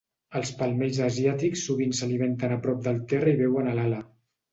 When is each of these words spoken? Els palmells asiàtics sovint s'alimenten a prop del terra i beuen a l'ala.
Els 0.37 0.51
palmells 0.59 0.99
asiàtics 1.07 1.65
sovint 1.69 1.93
s'alimenten 1.97 2.55
a 2.55 2.57
prop 2.65 2.81
del 2.87 2.99
terra 3.13 3.35
i 3.35 3.39
beuen 3.43 3.71
a 3.73 3.75
l'ala. 3.81 4.01